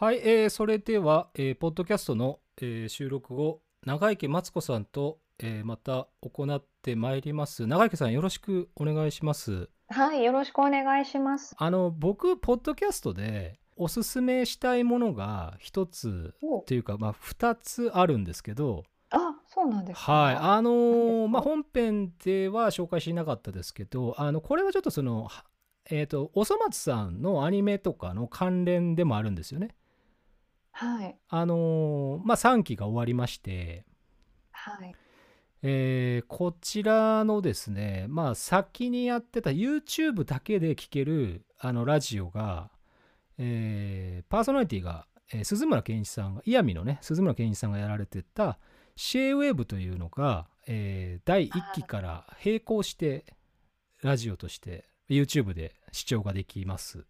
[0.00, 7.66] はい、えーそれでは、えーポッドキャストの、えー収録後、長池マツコさんと、えーまた行ってまいります。
[7.66, 9.68] 長池さん、よろしくお願いします。
[9.88, 11.52] はい、よろしくお願いします。
[11.58, 20.12] あの、僕、ポッドキャストでおすすめしたいものが一つおというか、まあ、二つあるんですけど、あ、そうなんですか。
[20.12, 25.44] はい、あのーまあ、本編では紹介しなかったですけど、あの、これはちょっとその、は
[25.90, 29.74] えっ、と、おそ松さんのアニメとかの関連でもあるんですよね。
[30.80, 33.84] はい、あのーまあ、3期が終わりまして、
[34.52, 34.94] はい、
[35.62, 42.70] えーこちらのですね、まあ、先にやってた YouTube だけで聴けるあのラジオが、
[43.38, 48.60] えーパーソナリティが、えー鈴村健一さんが、イヤミのね、鈴村健一さんがやられてた、
[48.94, 53.24] シェーウェーブというのが、えー第1期から並行して、
[54.00, 57.04] ラジオとして YouTube で視聴ができます。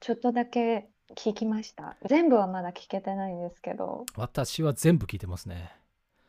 [0.00, 1.96] ちょっとだけ聞きました。
[2.08, 4.06] 全部はまだ聞けてないんですけど。
[4.16, 5.72] 私は全部聞いてますね。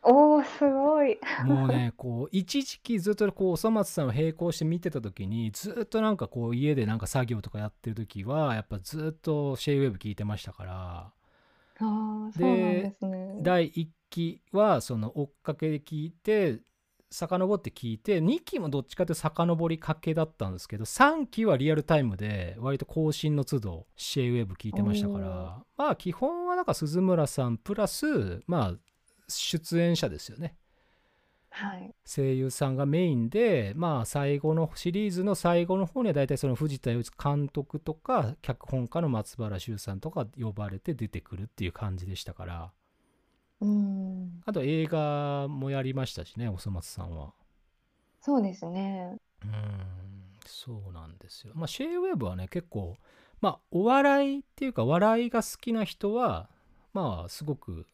[0.04, 1.18] おー、すごい。
[1.46, 11.12] もうね、 こう、一時期ずっとこう、おそ松さんを並行して見てた時に、ずっとなんかこう、家でなんか作業とかやってる時は、やっぱずっとシェイウェーブ聞いてましたから、
[11.80, 13.38] あー、そうなんですね。
[13.42, 16.60] 第1期はその追っかけで聞いて、
[17.12, 28.78] 遡って聞いて、2期もどっちかというと遡りかけだったんですけど、3期はリアルタイムで、割と更新の都度、シェイウェーブ聞いてましたから、まあ基本はなんか鈴村さんプラス、まあ、
[29.28, 30.56] 出演者ですよね。
[31.56, 42.72] はい、声優さんがメインでまあ最後のシリーズの最後の方には大体その藤田洋一監督とか脚本家の松原修さんとか呼ばれて出てくるっていう感じでしたから
[43.62, 47.34] うーん、あと映画もやりましたしねおそ松さんは。
[48.22, 49.18] そうですね。
[49.44, 49.52] うん
[50.48, 51.54] そうなんですよ。
[51.56, 52.98] まあシェイウェーブはね結構
[53.42, 56.50] まあお笑いっていうか笑いが好きな人は
[56.94, 57.86] まあすごく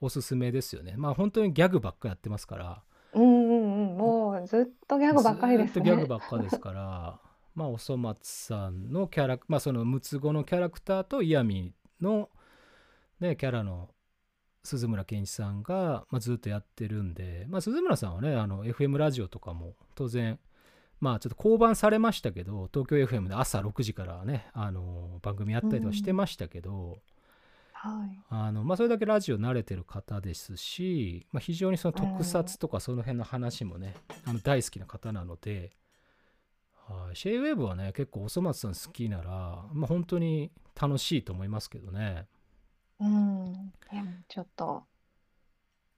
[0.00, 0.94] おすすめですよね。
[0.96, 2.82] まあ本当にギャグばっかやってますから。
[3.14, 5.72] うんうんうん、もうずっとギャグばっかりですね。
[5.72, 7.20] ずーっとギャグばっかですから。
[7.54, 12.28] まあおそ松さんのキャラまあその六つ子のキャラクターとイヤミの
[13.18, 13.88] ねキャラの
[14.66, 20.38] 鈴村健一さんが、まあ、ずっとやってるんで、まあ、鈴村さんはねあの FM ラジオとかも当然
[21.00, 26.98] まあちょっと降板されましたけど東京 FM で朝6時からねあの番組やったりとかしてましたけど、
[27.72, 33.94] はい、あのまあ、それだけラジオ慣れてる方ですし、まあ、非常にその特撮とかその辺の話もね、
[34.24, 35.70] あの大好きな方なので、
[36.88, 37.16] はい。
[37.16, 40.50] シェイウェーブはね結構おそ松さん好きなら、まあ、本当に
[40.80, 42.26] 楽しいと思いますけどね
[43.00, 44.84] うん、いや、ちょっと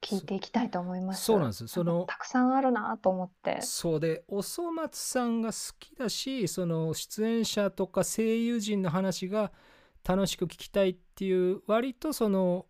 [0.01, 1.25] 聞いていきたいと思います。
[1.25, 3.61] そうなんですそのたくさんあるなと思って。
[3.63, 9.53] そうでおそ松さんが好きだしその出演者とか声優陣の話が
[10.07, 12.67] 楽しく聞きたいっていう割とその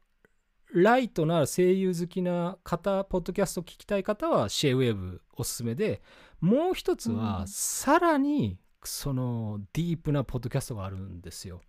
[0.72, 6.02] ライトな声優好きな方ポッドキャスト聞きたい方はシェイウェーブおすすめで
[6.40, 11.60] もう一つはうんさらにそのディープなポッドキャストがあるんですよ。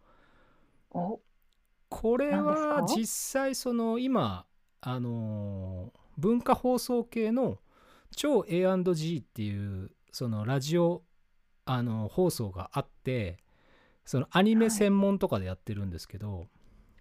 [0.92, 1.20] お、
[1.90, 4.46] これは実際その今
[4.82, 7.58] あのー文化放送系の
[8.16, 11.04] 超 A&G っていうそのラジオ
[11.66, 13.38] あの放送があって
[14.06, 16.48] そのアニメ専門とかでやってるんですけど、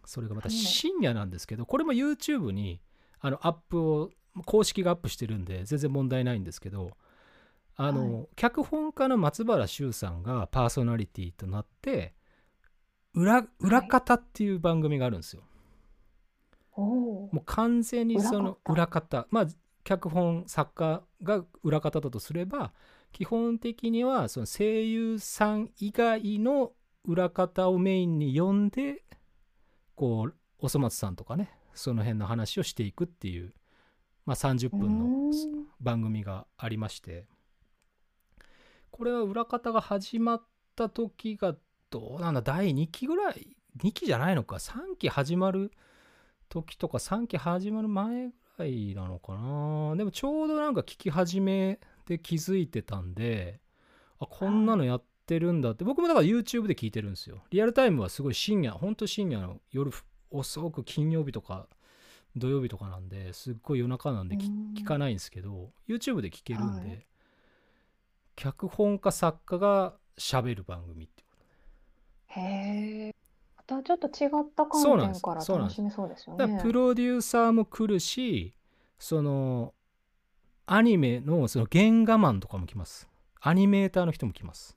[0.04, 0.56] それがまたはい。
[0.56, 2.82] 深夜なんですけどこれも YouTube に
[3.20, 4.10] あのアップを
[4.44, 6.90] 公式がアップしてるんで全然問題ないんですけど
[7.76, 12.14] あの、は脚本家の松原修さんがパーソナリティとなって
[13.14, 15.42] 裏裏方っていう番組があるんですよ。
[16.76, 19.26] もう完全にその裏裏方。
[19.30, 19.46] まあ
[19.84, 22.72] 脚本作家が裏方だとすれば
[23.10, 26.72] 基本的にはその声優さん以外の
[27.06, 29.02] 裏方をメインに呼んで
[29.94, 33.54] こうおそ松さんとかねその辺の話をしていくっていう、
[34.26, 35.32] まあ、30分のん。
[35.80, 37.24] 番組がありまして。
[38.90, 40.42] これは裏方が始まっ
[40.74, 41.54] た時が
[41.90, 42.42] どうなんだ？
[42.42, 45.72] 第2期ぐらい？2期じゃないのか？3期始まる
[46.48, 49.96] 時とか3期始まる前ぐらいなのかな？
[49.96, 53.60] でもちょうどなんか聞き始めで気づいてたんで
[54.20, 55.84] あこんなのやってるんだって。
[55.84, 57.44] 僕もだから YouTube で聞いてるんですよ。
[57.50, 59.92] リアルタイムはすごい深夜ほんと深夜の夜
[60.30, 61.68] 遅く金曜日とか
[62.36, 67.06] 土曜日とかなんですっごい夜中なんで聞かないんですけど YouTube で聞けるんで、はい。
[68.36, 71.24] 脚本家作家が喋る番組って
[72.28, 72.40] へ
[73.08, 73.14] え。
[73.56, 75.80] またちょっと違ったそうなんです観点からそうなんです。
[75.80, 76.38] 楽しめそうですよね。
[76.38, 78.54] だからプロデューサーも来るし
[78.98, 79.74] その
[80.66, 83.08] アニメのその原画マンとかも来ます。
[83.40, 84.76] アニメーターの人も来ます。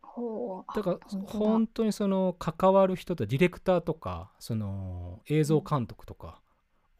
[0.00, 0.64] ほう。
[0.68, 1.38] あだから本当だ。
[1.38, 6.40] 本当にその関わる人とディレクターとかその映像監督とか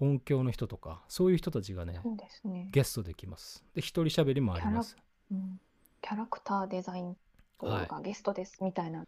[0.01, 2.69] 音響の人とかそういう人たちがねそうですね。
[2.73, 3.65] ゲストできます。
[3.75, 4.97] で一人喋りもあります。
[5.31, 5.61] うん。
[6.03, 7.17] キャラクターデザイン
[7.61, 7.87] はい。
[7.89, 9.01] がゲストですみたいな。
[9.01, 9.05] あ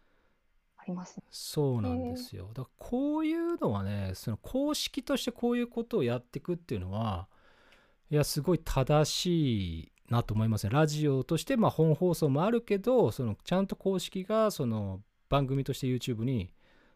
[0.87, 1.23] りますね。
[1.29, 7.27] そうなんですよだからこういうのはねその公式としてこういうことをやっていくっていうのは
[8.09, 16.51] いやすごい正しいなと思いますねラジオとしてまあ本放送もあるけどそのちゃんと公式がその番組として YouTube に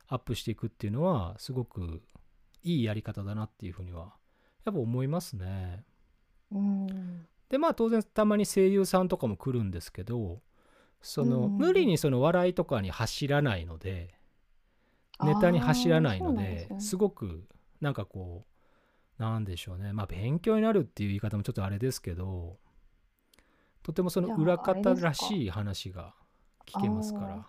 [0.07, 2.01] アップしていくっていうのはすごく
[2.63, 4.13] いいやり方だなっていうふうには
[4.65, 5.83] やっぱ思いますね
[6.51, 7.27] うん。
[7.49, 10.39] でまあ当然たまに声優さんとかも来るんですけど
[11.01, 14.13] そのうん無理にその笑いとかに走らないので
[15.23, 16.79] ネタに走らないのでね。
[16.79, 17.47] すごく
[17.79, 18.45] なんかこ
[19.19, 19.93] うなんでしょうね。
[19.93, 22.57] まあ勉強になるっていう言い方もちょっとあれですけど
[23.83, 26.13] とてもその裏あれですから方しい話が
[26.65, 27.45] 聞けますか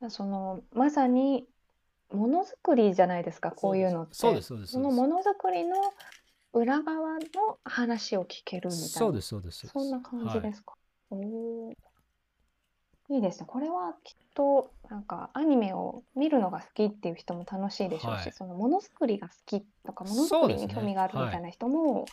[0.00, 0.10] ら。
[0.10, 1.46] そのまさに
[2.12, 4.14] ものづくりじゃないですかこういうのって。
[4.14, 5.76] そうですそうですそのものづくりの
[6.52, 7.20] 裏側の
[7.64, 8.88] 話を聞けるみたいな。
[8.88, 9.66] そうですそうです。
[9.68, 10.74] そんな感じはいですか？
[11.10, 11.74] おー
[13.12, 13.46] いいですね。
[13.46, 22.06] これはきっとなんかアニメを見るのが好きっていう人も楽しいでしょうし、はいそのものづくりが好きとかものづくりに興味があるみたいな人も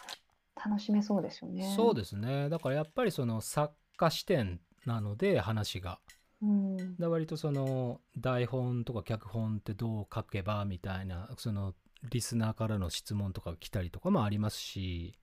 [0.56, 1.74] 楽しめそうですよね。
[1.76, 6.00] そうですねだからやっぱりその作家視点なので話が
[6.42, 6.96] うん。
[6.98, 11.74] で割とその台本とか脚本ってどう書けばみたいなその
[12.12, 15.18] リスナーからの質問とか来たりとかもありますし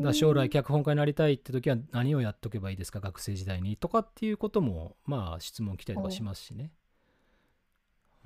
[0.00, 3.00] だ将来脚本家になりたいって時は何をやっとけばいいですか？
[3.00, 6.70] 学生時代にとかっていうこともまあ質問来たりとかしますしね。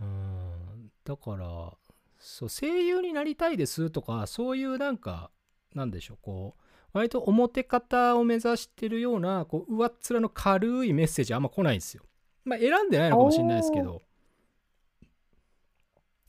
[0.00, 0.90] うん。
[1.04, 1.72] だから
[2.18, 5.30] そう声優になりたいですとかそういうなんか
[5.74, 6.62] なんでしょうこう
[6.92, 12.02] 割と表方を目指してるようなこう上っ面の軽いメッセージあんま来ないんですよ。
[12.44, 14.02] まあ選んでないのかもしれないですけど。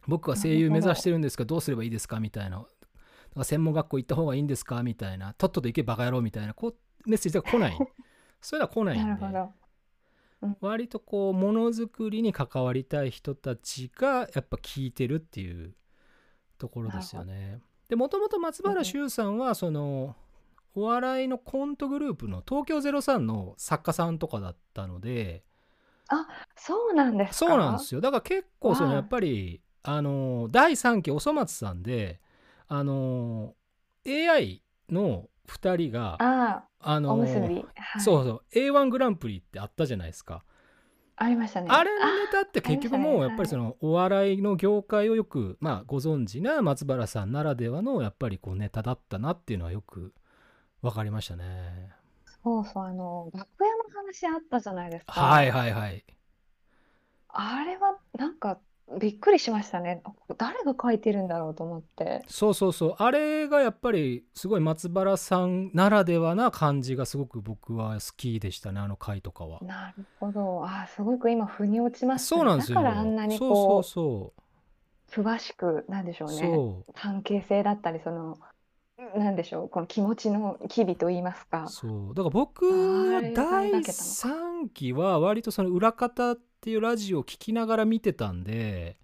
[0.08, 2.20] 僕は声優目指してるんですがどうすればいいですか？
[2.20, 2.58] みたいな。
[2.58, 2.66] だ
[3.36, 4.84] から専門学校行った方がいいんですか？
[4.84, 5.34] みたいな。
[5.34, 6.54] とっとと行けバカ野郎みたいな。
[6.54, 7.78] こうメッセージが来ない。
[8.42, 9.54] そういうのは来ないなんでど。
[10.60, 15.76] 割とこうものづくりに関わりたい人たちがやっぱ聞いてるっていう
[16.58, 17.60] ところですよね。
[17.90, 20.16] でもともと松原修さんはその
[20.74, 25.44] お笑いのコントグループの東京03の作家さんとかだったので。
[26.56, 27.52] そうなんですか？
[27.52, 28.02] そうなんですよ。
[28.02, 32.21] だから結構そのやっぱりあの第3期おそ松さんで
[32.74, 33.54] あの
[34.06, 37.42] AI の2人がああ、あのおむすび。
[37.42, 37.66] はい
[38.00, 40.44] そうそう A1 グランプリってあったじゃないですか。
[41.18, 41.68] ありましたね。
[41.70, 50.14] あれのネタって結局もうあやっぱりそのお笑いの業界をよくまあご存知な松原さんならではのやっぱりこうネタだったなっていうのはよく
[50.82, 51.90] 分かりましたね。
[52.44, 55.12] そうそう、あの、楽屋の話あったじゃないですか。
[55.12, 56.04] はいはいはい。
[57.30, 58.60] あれはなんか
[59.00, 60.02] びっくりしましたね。
[60.38, 62.24] 誰が書いてるんだろうと思って。
[62.28, 69.60] そうそうそうあれがやっぱりすごい松原さんならではな感じがすごく僕は好きでしたねあの回とかは。
[69.62, 70.66] なるほど。
[70.66, 72.82] あ、すごく今腑に落ちましたそうなんですよ。
[72.82, 74.34] だからあんなにそうこそうそ
[75.18, 76.30] う詳しくなんでしょう。
[76.30, 76.40] うね。
[76.40, 78.38] そう関係性だったりその
[79.16, 81.68] なんでしょうこの気持ちの機微と言いますか。
[81.68, 82.14] そう。
[82.14, 88.98] だから僕はあれが第描けたのか3期は割とその裏方っていうラジオを聞きながら見てたんで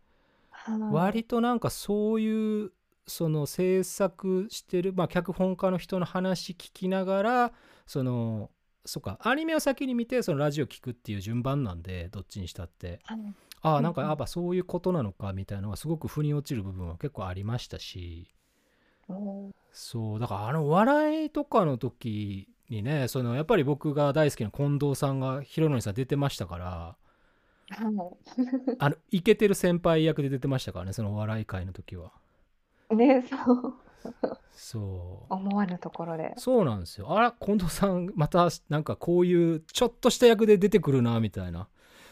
[0.65, 2.71] あの割となんかそういう
[3.07, 7.51] その制作してるまあ脚本家の人の話聞きながら
[7.87, 8.51] その
[8.85, 12.99] そっかアニメを先に見てそのラジオ聞くっていう順番なんでどっちにしたって。
[13.06, 18.30] あのああなんかやっぱそういうことなのかみたいなのがすごく腑に落ちる部分は結構ありましたし
[19.71, 26.95] そうだからあのお笑いとかの時にねそのやっぱり僕が大好きな近藤さんが弘典さん出てましたから
[28.80, 32.11] あのイケてる先輩役で出てましたからねそのお笑い界の時は。
[32.92, 33.73] ねそう。
[34.54, 35.33] そう。
[35.33, 36.33] 思わぬところで。
[36.37, 37.11] そうなんですよ。
[37.16, 41.68] あら近藤さんまたなんかこういうちょっとした役で出てくるなみたいな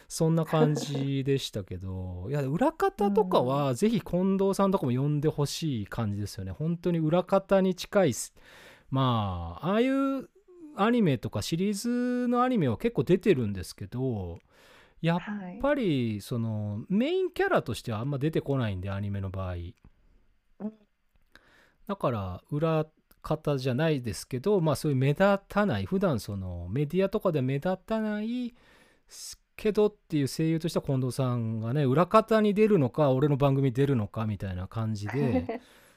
[0.08, 6.52] そんな感じでしたけど いや裏方とかはぜひ近藤さんとかも呼んでほしい感じですよね。
[6.52, 8.12] 本当に裏方に近い
[8.90, 10.28] まあああいう
[10.76, 14.38] アニメとかシリーズのアニメは結構出てるんですけど
[15.02, 15.58] やっはい。
[15.60, 19.56] ぱりそのメインキャラとしてはあんま出てこないんでアニメの場合。
[20.60, 20.72] うん
[21.86, 22.86] だから裏
[23.22, 28.54] 方じゃないですけどまあそういう目立たない普段そのメディアとかで目立たない
[29.56, 35.50] けどっていう声優としては近藤さんがね裏方に出るのか俺の番組に出るのかみたいな感じで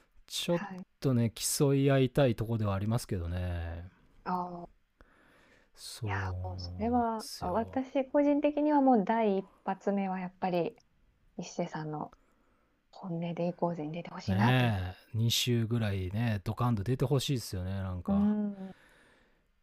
[0.28, 0.86] ちょっはい。
[1.02, 3.90] とね競い合いたいとこではありますけどね
[4.26, 4.70] あ
[5.76, 7.26] そいうや、もうそれは。
[7.40, 10.76] 私個人的にはもう第一発目はやっぱり、
[11.38, 12.12] 一瀬さんの
[12.92, 14.68] 本音でいこうぜに出てほしいなと。
[14.68, 18.14] ねえ、2週ぐらいね、ドカンと出てほしいですよね、なんうか。
[18.14, 18.76] ん。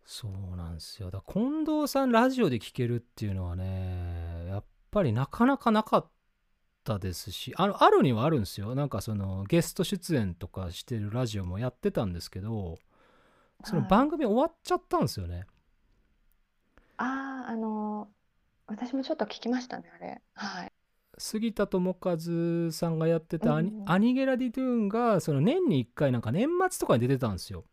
[0.06, 1.10] そうなんですよ。
[1.10, 6.10] だ近藤さんラジオで聞けるっていうのはね、やっぱりなかなかなかっ
[6.84, 8.74] たですし、あの、あるにはあるんですよ。
[8.74, 12.78] なんかそのゲスト出演とかしてるラジオもやってたんですけど、
[13.64, 14.06] そのはい。
[14.06, 15.46] 番組終わっちゃったんですよね。
[16.98, 18.10] ああ、あの、
[18.66, 20.22] 私もちょっと聞きましたね、あれ。
[20.34, 20.72] はい。
[21.18, 22.16] 杉田智和
[22.72, 23.86] さんがやってうたアニ、ん。
[23.86, 27.64] アニゲラ・ディトゥーンがその年に1回なんか年末とかに出てたんですよ。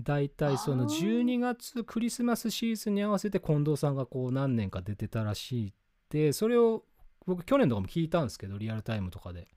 [0.00, 5.72] だいたいそのあ12月クリスマスシーズンに合わせて近藤さんがこう何年か出てたらしいっ
[6.08, 6.84] てそれを
[7.26, 9.48] 僕去年とかも聞いたんですけどリアルタイムとかで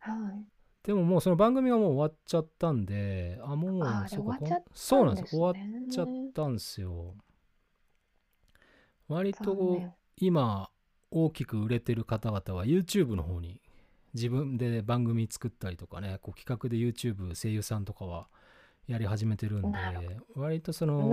[0.00, 0.44] あ、はい。
[0.82, 4.38] でももうその番組がもう終わっちゃったんであもうそうか
[4.74, 5.54] そうたなんで終わっ。
[5.90, 7.14] ちゃったんですよ
[9.08, 9.94] 割残と念。
[10.16, 10.70] 今
[11.10, 13.60] 大きく売れてる方々は YouTube の方に
[14.14, 18.28] 自分で番組作ったりとかねこう企画で YouTube 声優さんとかは
[18.86, 19.78] やり始めてるんで
[20.34, 21.12] 割とその。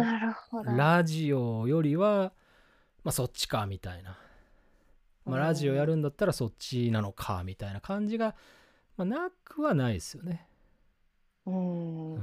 [0.63, 2.34] ラジオよりは
[3.03, 4.18] まあそっちかみたいな、
[5.25, 5.88] うまあ、ラジオやん。
[5.88, 8.36] るんだったらそっちなのかみたいな感じが、
[8.96, 10.48] まあ、なくはないですよね。
[11.46, 11.51] う。
[11.51, 12.20] うんん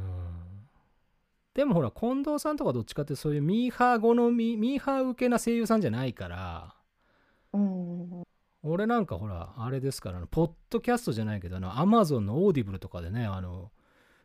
[1.54, 6.75] でもほら近藤さんとかどっちかってそういうミーハー好みミーハー受けな声優さんじゃないから
[7.52, 8.23] うん。
[8.62, 13.73] 俺なんかほらあれですからポッドキャストじゃないけどあのアマゾンの Audible とかでねあの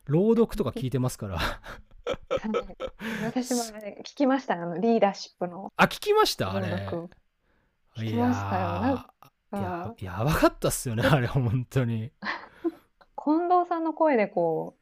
[0.08, 1.38] 朗読とか聞いてますから。
[1.38, 1.60] はい。
[3.24, 5.72] 私もあれ聞きましたね、あの、リーダーシップの。
[5.76, 6.52] あ聞きました？
[6.52, 7.10] あ朗読。
[7.98, 9.16] 聞いきましたよ。
[9.62, 10.06] やー。
[10.06, 12.12] やばかったっすよねあれ本当に。
[13.24, 14.76] 近藤さんの声でこ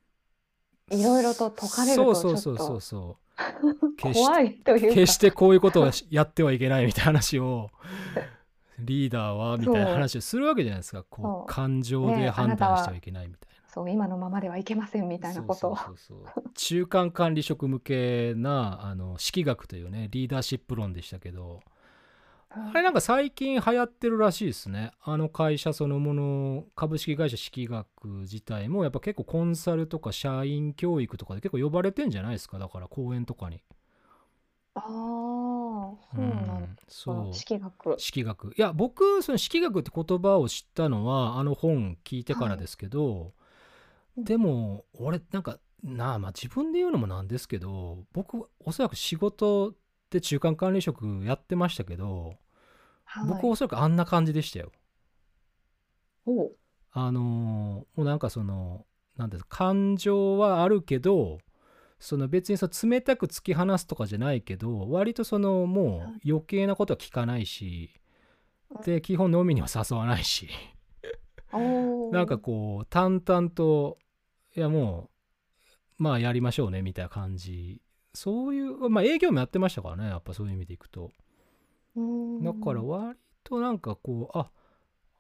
[0.92, 4.14] う、いろいろと解かれるそうと、ちょっそうそうそうとそう。
[4.14, 7.70] 怖いというか、決してこういうことはしやってはいけないみたいな話を
[8.80, 11.04] リーダーはみたいな話をするわけじゃないですか。
[11.04, 11.44] こそう。
[11.44, 13.53] う感情ねで判断してはいけないみたいな。
[13.74, 15.78] そう、今のままではいけませんみたいなことを。
[16.54, 21.62] 中間管理職向けなあの式学というねリーダーシップ論でしたけど
[22.52, 24.92] あれなんか最近流行ってるらしいですね。
[25.02, 32.60] あの会社そのもの株式会社式学自体もやっぱ結構コンサルとか社員教育とかで結構呼ばれてんじゃないですか。
[32.60, 33.64] だから講演とかに。
[34.76, 37.28] ああ、そうなんそう。
[37.30, 37.34] だ。
[37.34, 37.96] 式学。
[37.98, 38.54] 式学。
[38.56, 43.43] いや僕その式学って言葉を知ったのはあの本聞いてからですけど、うん
[44.18, 49.74] でも俺なんかなあまあ自分で言うのもなんですけど僕おそらく仕事
[50.10, 52.36] で中間管理職やってましたけど、
[53.06, 53.28] はい。
[53.28, 54.72] 僕おそらくあんな感じでしたよ。
[56.92, 58.86] あのーもうなんかその
[59.18, 61.40] なんですか感情はあるけど
[62.00, 67.92] その別にその冷たく突き放すとかじゃないけど割とそのもう余計なことは聞かないし
[68.86, 70.50] で基本飲みには誘わないし。
[72.12, 74.00] なんかこう淡々と
[74.56, 75.10] いやも
[76.00, 77.82] うまあやりましょうねみたいな感じ。
[78.14, 81.12] そういうまあ営業もやってましたからねやっぱそういう意味でいくと。
[81.96, 84.52] だから割となんかこうあ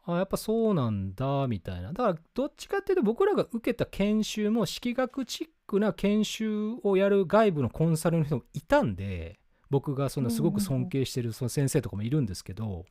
[0.05, 1.93] あやっぱそうなんだみたいな。
[1.93, 12.85] だからどっちかっていうと僕らが受けた研修も式学チックな研修をやる外部のコンサルの人もいたんで僕がそのすごく尊敬してるその先生とかもいるんですけど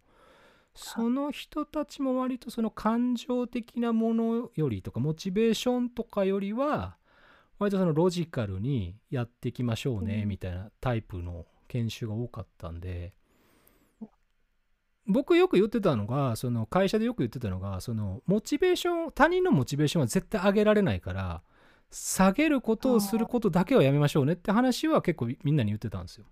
[0.74, 6.96] その人たちも割とその感情的なものよりとかモチベーションとかよりは
[7.58, 13.12] 割とそのロジカルにやっていきましょうねうんみたいなタイプの研修が多かったんで
[15.06, 21.42] 僕よく言ってたのがその会社でよく言ってたのがそのモチベーション他人のモチベーションは絶対上げられないから
[21.90, 26.24] 下げることをすることだけはやめましょうねって話は結構みんなに言ってたんですよ。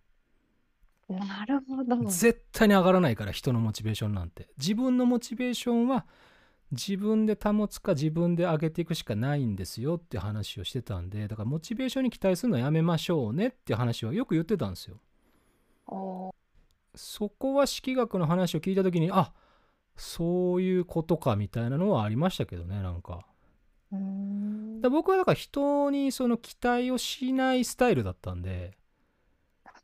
[1.19, 1.97] なるほど。
[2.09, 4.49] 絶対に上がらないから人のモチベーションなんて。
[4.59, 6.07] 自分のモチベーションは
[6.71, 15.00] 自分で保つか自分で上げていくしかないんですよって話をしてたんでだからモチベーションに期待するのはやめましょうねって話はよく言ってたんですよ。
[16.95, 19.33] そこは式学の話を聞いた時にあ
[19.97, 23.26] そういうことかみたいなのはありましたけどねなんか。
[23.93, 24.81] うーん。
[24.81, 28.79] だ僕はだから人にその期待をしないスタイルだったんで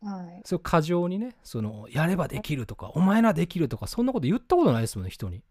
[0.07, 0.41] はい。
[0.45, 5.43] そう過剰にねそのやればできるとかお前ならできるとかそんなこと言ったことないですもんね人に。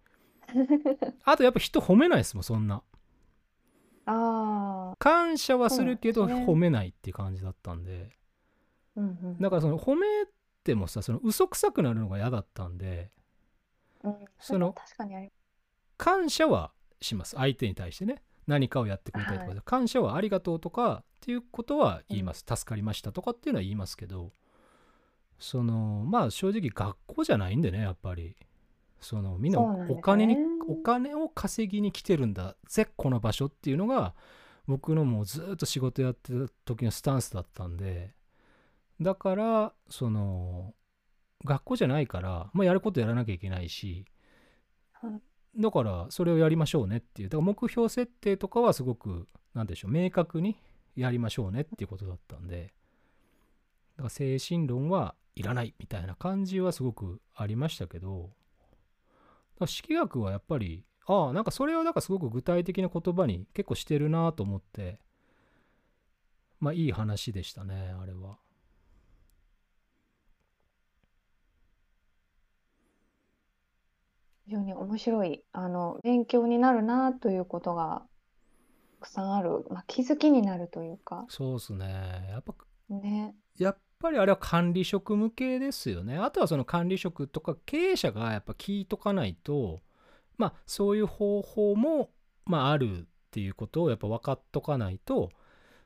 [1.26, 2.82] あとやっぱ人褒めないですもんそんな。
[4.08, 8.10] ああ、感謝はするけど褒めないっていう感じだったんで。
[8.96, 9.38] うんうん。
[9.40, 10.08] だからその褒め
[10.64, 13.12] てもさその嘘くさくなるのが嫌だったんで
[14.04, 15.32] うん、その確かにあり。
[15.98, 16.72] 感謝は
[17.02, 18.22] します相手に対してね。
[18.48, 24.32] 何かをやってくれたりとかで、は感謝はありがとうとかっていうことは言います、助かりましたとかっていうのは言いますけど
[25.40, 28.36] そのまあ正直学校じゃないんでねやっぱり。
[29.02, 30.36] そのみんなお金に、
[30.68, 34.16] お金を稼ぎに来てるんだぜこの場所っていうのが
[34.68, 38.14] 僕のもうずっと仕事やってた時のスタンスだったんで。
[39.02, 40.74] だからその
[41.44, 44.06] 学校じゃないから、まあ、やることやらなきゃいけないし。
[44.94, 45.62] はい。
[45.62, 50.58] だからそれをやりましょうねっていうだから目標設定とかはすごくなんでしょう明確に
[50.96, 52.74] やりましょうねっていうことだったんで。
[53.98, 58.32] だから精神論はいらないみたいな感じはすごくありましたけど
[59.66, 65.00] 式学はやっぱりああなんかそれはなんかすごく具体的な言葉に結構してるなと思って
[66.60, 68.38] まあいい話でしたねあれは。
[74.46, 78.06] 非常に面白い、あの、勉強になるなということが
[79.00, 82.54] たくさんある、まあ、気づきになるというか、そうっすねやっぱ
[82.90, 83.36] ね。
[83.58, 86.18] やっぱりあれは管理職向けですよね。
[86.18, 89.82] あとはその管理職とか経営者がやっぱ聞いとかないと、
[90.38, 92.12] まあそういう方法も、
[92.46, 95.32] まあ、あるっていうことをやっぱ分かっとかないと、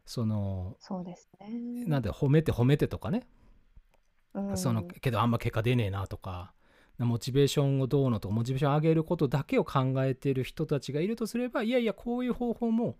[0.06, 1.86] その、そうですね。
[1.86, 3.26] なんで褒めて褒めてとかね、
[4.34, 6.54] うんそのけどあんま結果出ねえなとか、
[6.98, 12.98] モチベーションをどうのとか、モチベーション上げることだけを考えてる人たちがいるとすれば、いやいや、こういう方法も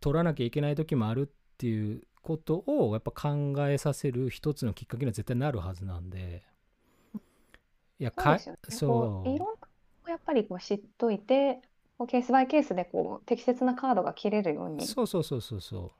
[0.00, 6.42] 取らなきゃいけない時もあるっていうことをやっぱ考えさせる一つのきっかけには絶対なるはずなんで。
[7.98, 8.96] いや、かそうですよね。
[8.96, 9.48] そうこういろん
[10.04, 11.62] なやっぱりこう知っといて、
[11.96, 15.92] こうケースバイケースでこう適切なカードが切れるようにそうそうそうそうそ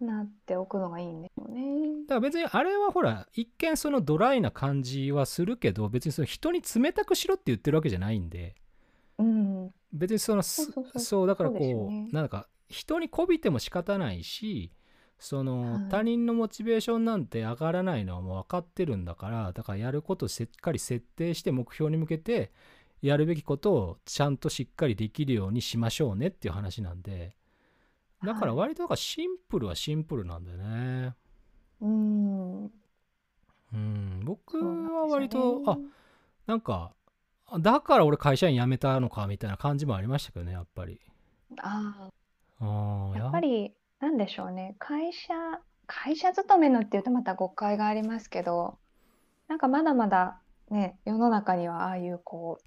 [0.00, 0.04] う。
[0.04, 2.04] なっておくのがいいんでしょうね。
[2.06, 8.54] だから別にあれはほら一見そのドライな感じはするけど別にその人に冷たくしろって言ってるわけじゃないんで
[9.18, 9.70] うん。
[9.92, 14.70] 別にそのすそうそうそうそうだからそうですよこうねなんか人にこびても仕方ないし
[15.18, 15.88] そのはい。
[15.90, 22.50] 他人のモチベーションなんて上がらないのはもう分かってるんだからだからやることをしっかり設定して目標に向けて
[23.02, 27.36] やるべきことをちゃんとしっかりできるようにしましょうねっていう話なんで
[28.24, 28.60] だからはい。
[28.68, 31.14] 割とだからシンプルはシンプルなんだよね。
[31.80, 32.64] うん。
[32.64, 35.78] うん、僕は割と、ねあ
[36.46, 36.92] なんか
[37.48, 41.00] あだから俺会社員辞めたのかみたいな感じもありましたけどねやっぱり。
[41.58, 42.08] あ
[42.60, 44.74] あ、やっぱり、なんでしょうね。
[44.78, 45.34] 会社、
[45.86, 48.78] 会社勤めのっていうとまた誤解がありますけど、
[49.48, 52.58] なんかまだまだね、世の中にはああいうこ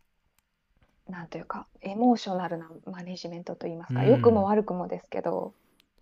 [1.07, 4.09] う、なんというか、エモーショナルなマネジメントといいますか、うん。
[4.09, 5.53] 良くも悪くもですけど、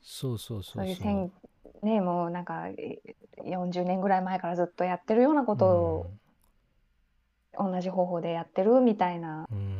[0.01, 0.83] そうそうそそう。
[0.83, 1.31] ういうそう線、
[1.83, 2.99] ね、もうなんかえ
[3.45, 6.11] 40年ぐらい前からずっとやってるようなことを
[7.57, 9.76] 同じ方法でやってるみたいなうん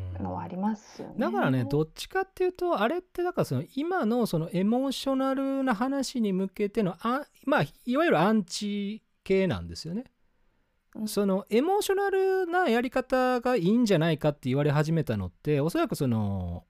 [0.58, 1.15] りますよね。
[1.17, 10.06] だからねどっちかっていうとあれってだからその今のそのエモーショナルな話に向けてのあまあいわゆるアンチ系なんですよね。
[10.96, 16.65] うんそのエモーショナルなやり方がいいんじゃないかって言われ始めたのっておそらくその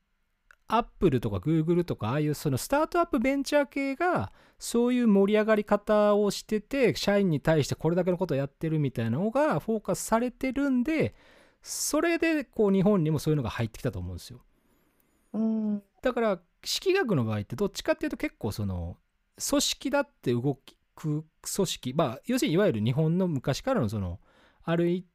[0.68, 11.16] アップルとかグーグルとかああいうそのスタートアップベンチャー系がそういう盛り上がり方をしてて社員に対してこれだけのことをやってるみたいなのがフォーカスされてるんで
[11.68, 14.40] それでこう日本にもそういうのが入ってきたと思うんですよ。
[15.34, 18.96] うん、だから式学の場合ってどっちかっていうと結構その
[19.50, 20.60] 組織だって動
[20.96, 21.94] く組織。
[21.94, 24.20] まあ要するにいわゆる日本の昔からのその
[24.64, 25.06] ある一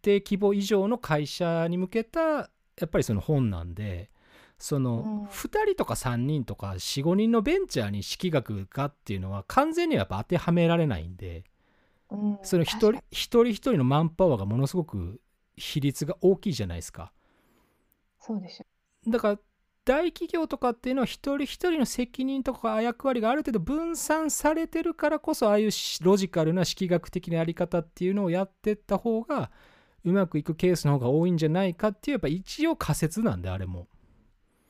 [0.00, 2.48] 定規模以上の会社に向けたや
[2.84, 4.10] っぱりその本なんで
[4.58, 4.84] そうん。
[4.84, 11.42] の2人とか3人とか45人のベンチャーに式学がっていうのは完全にはやっぱ当てはめられないんで
[12.10, 15.20] うん、その一人一人一人のマンパワーがものすごく
[15.56, 17.12] 比率が大きいじゃないですか。
[18.20, 18.66] そうですよ。
[19.08, 19.38] だから
[19.84, 29.52] 大企業とかっていうのは一人一人の責任とか役割がある程度分散されてるからこそああいうしロジカルな式学的なやり方っていうのをやってった方が
[30.04, 33.86] うまくいくケースの方が多いんじゃないかっていうやっぱ一応仮説なんであれも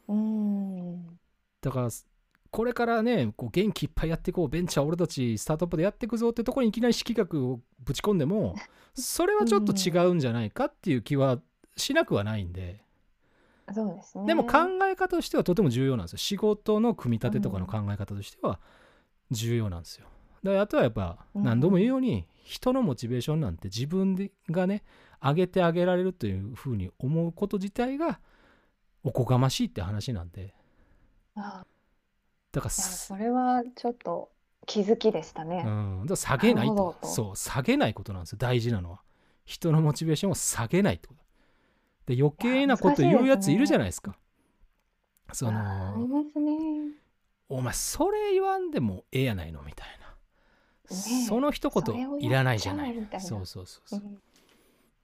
[0.08, 1.18] うん、
[1.60, 1.88] だから
[2.56, 8.56] これからねこう元気いっぱいやっていこうベンチャー俺たちスタートアップでやっていくぞってところにいきなり式学をぶち込んでも
[8.94, 11.38] それはちょっと違うんじゃないかっていう気は
[11.76, 12.82] しなくはないんで。
[13.74, 14.24] そうですね。
[14.28, 16.18] でも考え方としてはとても重要なんですよ。
[16.18, 18.58] 仕事の組み立てとかの考え方としては
[19.30, 20.06] 重要なんですよ。
[20.42, 24.82] だからあとはやっぱうん何度も言うように人のモチベーションなんて自分でがね
[25.22, 28.18] 上げてあげられるというふうに思うこと自体が
[29.04, 30.54] おこがましいって話なんで
[31.34, 31.66] あ
[32.56, 34.30] だからそれはちょっと
[34.64, 35.62] 気づきでしたね。
[35.66, 35.68] う
[36.04, 36.96] ん、だ下げないと。
[37.02, 38.38] そう下げないことなんですよ。
[38.38, 39.02] 大事なのは。
[39.44, 42.14] 人のモチベーションを下げないってこと。
[42.14, 44.16] で余計なこと言うやついるじゃないですか。
[45.34, 46.92] そあありのますね。
[47.50, 50.96] お前それ言わんでもええやないのみたいな。
[51.28, 52.94] その一言いらないじゃない。
[53.18, 54.18] そうそうそうそう、うん。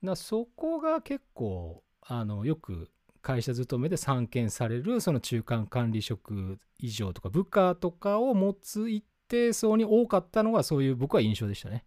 [0.02, 2.90] だそこが結構あのよく
[3.22, 11.84] 会社勤めで散見されるその中間管理職以上とか部下とかを持つ一定層に多かったのがそういう僕は印象でしたね。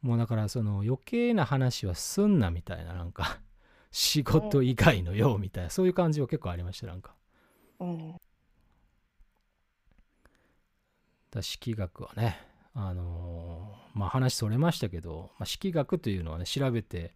[0.00, 3.40] もうだからその余計な話はすんなみたいななんか
[3.90, 7.14] 仕事以外のようみたいなそういう感じは結構ありましたなんか。
[7.80, 8.14] うん
[11.30, 12.40] だ式学はね
[12.74, 17.14] あのーまあ話それましたけど、まあ、式学というのはね調べて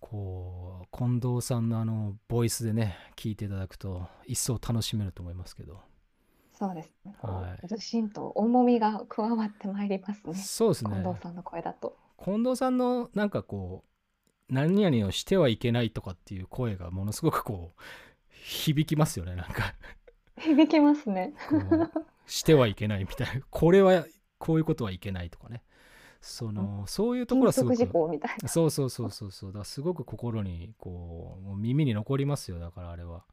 [0.00, 5.80] こう近藤さんのあのボイスでね聞いていただくと一層楽しめると思いますけど、
[6.52, 7.14] そうですね。
[7.20, 10.34] はいずしんと重みが加わってまいりますね。
[10.34, 11.96] そうですね近藤さんの声だと。
[12.22, 13.84] 近藤さんのなんかこ
[14.48, 17.82] う何々をしてはいけないとかっていう声がものすごくこう
[18.30, 19.74] 響きますよねなんか
[20.38, 21.34] 響きますね。
[22.26, 24.06] してはいけないみたいなこれは
[24.38, 25.62] こういうことはいけないとかね
[26.20, 27.76] そのそういうところはすごく。
[28.46, 29.52] そうそうそうそうそう。
[29.52, 33.24] だすごく心にこう耳に残りますよだからあれは。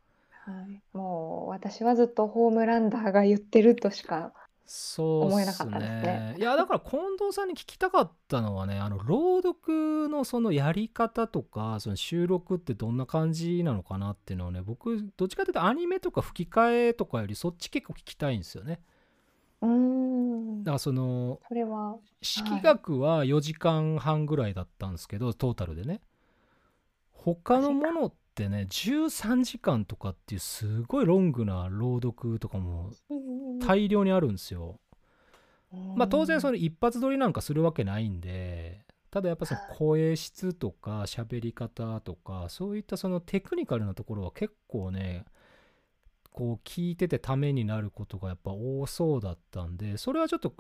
[0.46, 4.34] はい、もう私はずっとホームランダーが言ってるとしか。
[4.66, 6.02] そうっす思えなかったですね。
[6.02, 6.36] ね。
[6.38, 18.80] いやだから近藤さんに聞きたかったのはねあの朗読のそのやり方とかその収録ってどんな感じなのかなっていうのをね僕どっちかというとアニメとか吹き替えとかよりそっち結構聞きたいんですよね
[19.64, 20.72] うーんだ。
[20.72, 21.98] からそのそれは。
[22.22, 26.02] 式学は4時間半ぐらいだったんですけど、トータルでね
[27.12, 32.92] 他のものってね13時間とかっていうすごいロングな朗読とかも
[33.66, 34.80] 大量にあるんですよ。
[35.96, 36.52] まあ当然その。
[36.52, 45.26] の一発撮りなんかするわけないんでただやっぱその声質とか喋り方とかそういったそのテクニカルなところは結構ね
[46.34, 50.54] こう聞いててためになることがやっぱ多そうだったんでそれはちょっと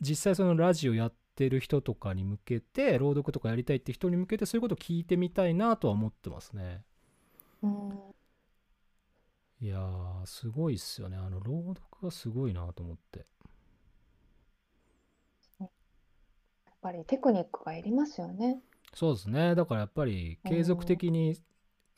[0.00, 6.82] 実際そのラジオやってる人とかに向けて朗読とかやりたいって人に向けてそういうことを聞いてみたいなとは思ってますね。
[7.62, 7.92] うん
[9.58, 13.24] いやーすごいっすよねあの朗読はすごいなと思って。
[15.58, 15.68] やっ
[16.82, 18.60] ぱりテクニックがいりますよね。
[18.94, 21.36] そうですねだからやっぱり継続的に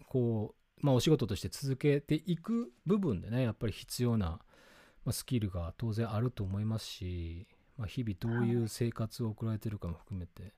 [0.09, 4.27] こう、まあ、お仕事として続けていく部分でねやっぱり必要な、
[5.05, 10.55] まあ、スキルが当然あると思いますし、まあ、日々どういう生活を送られてるかも含めて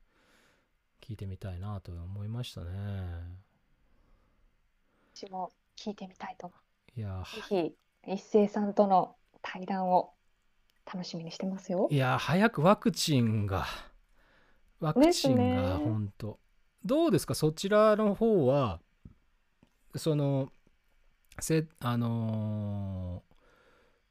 [1.00, 2.70] 聞いてみたいなと思いましたね。
[5.14, 6.56] 私も聞いてみたいと思
[6.96, 7.37] いやう。
[7.37, 7.74] ぜひ
[8.12, 10.12] 一斉さんとの対談を
[10.87, 11.96] 楽しみにしてますよい。
[11.96, 13.66] や早くワクチンが
[14.80, 16.38] ワクチンがね本当
[16.85, 17.35] どうですか？
[17.35, 18.80] そちらの方は
[19.96, 20.53] その
[21.40, 23.31] せあのー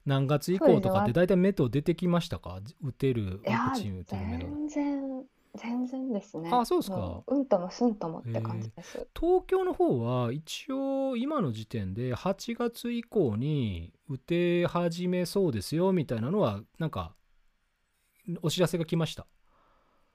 [0.05, 2.61] 何月以降とかって大体目と出てきましたか？
[2.81, 5.23] 打てるワクチン打てる目の全然
[5.55, 6.49] 全然ですね。
[6.51, 9.07] あそうっすかもううんともすんともって感じです。
[9.19, 17.13] 東京の方は一応今の時点で8月以降に打て始めそうですよみたいなのはなんか
[18.41, 19.27] お知らせが来ました？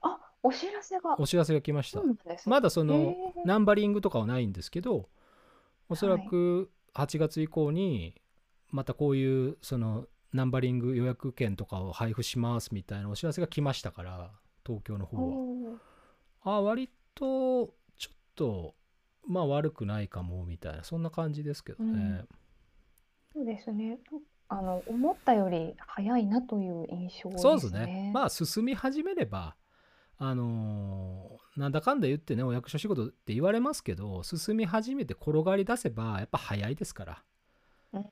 [0.00, 1.20] あ、お知らせが。
[1.20, 2.00] お知らせが来ました。
[2.46, 5.08] まだそのナンバリングとかはないんですけど
[5.88, 8.20] おそらく8月以降に
[8.70, 14.30] またこういうそのナンバリング予約券とかを配布しますみたいなお知らせが来ましたから
[14.66, 15.36] 東京の方は。
[15.36, 15.80] うん
[16.46, 18.74] あ割とちょっと
[19.26, 22.24] まあ悪くないかもみたいなそんな感じですけどね、
[23.32, 23.98] そうですね。
[24.48, 27.38] あの思ったより早いなという印象ですね。
[27.38, 28.10] そうですね。
[28.12, 29.56] まあ進み始めれば
[30.18, 37.22] あのーなんだかんだ言ってねお役所仕事って言われますけど進み始めて転がり出せばやっぱ早いですから。
[37.92, 38.00] うん。
[38.00, 38.06] うん。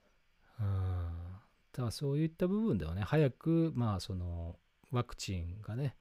[1.73, 4.57] だからそういった部分ではね早くまあその
[4.93, 5.97] ワクチンがね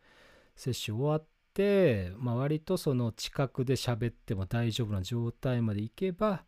[0.55, 6.43] 接種終わって、まあ、割とその近くで喋っても大丈夫な状態までいけば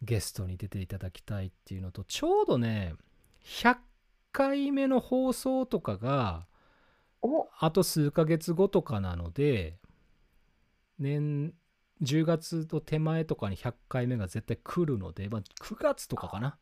[0.00, 2.94] ゲストに出ていただきたいっていうのとちょうどね
[3.44, 3.76] 100
[4.32, 6.51] 回目の放送とかがお、
[7.58, 9.78] あと数ヶ月後とかなので
[10.98, 11.54] 年
[12.00, 16.58] 10月の手前とかに100回目が絶対来るので、まあ、9月とかかな。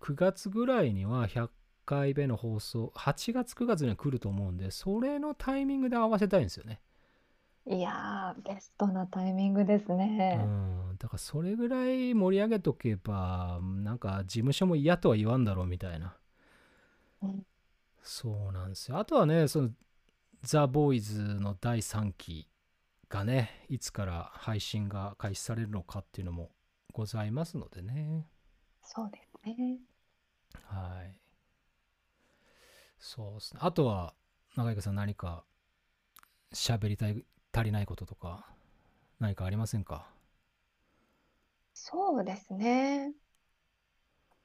[0.00, 1.50] 9月ぐらいには100
[1.86, 6.80] 回目の放送8月9月には来ると思うんでそれのタイミングで合わせたいんですよね、
[7.66, 9.92] いやー、ベストなタイミングです
[10.32, 10.36] うね。
[10.36, 16.16] ん、だからそれぐらい盛り上げとけばなんか事務所も嫌とは言わんだろうみたいな。
[17.22, 17.46] うん。
[18.02, 18.98] そうなんですよ。
[18.98, 19.70] あとはねその
[20.42, 22.48] ザ・ボーイズの第3期
[23.08, 26.50] がねいつから配信が開始されるのかっていうのも
[26.92, 28.26] ございますのでね
[28.82, 29.78] そうですね。
[30.64, 31.20] はい
[32.98, 34.14] そうですねあとは
[34.56, 35.44] 中井さん何か
[36.52, 38.46] 喋りたい足りないこととか
[39.18, 40.06] 何かありませんか？
[41.74, 43.12] そうですね。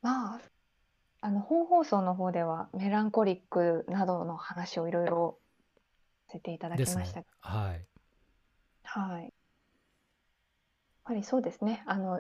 [0.02, 0.42] まあ、
[1.22, 5.45] あの本放送の方ではメランコリックなどの話をいろいろさ
[6.28, 7.20] せていただきました。
[7.20, 7.86] ねはい
[8.84, 9.24] はい。
[9.24, 9.32] やっ
[11.06, 11.84] ぱりそうですね。
[11.86, 12.20] あの、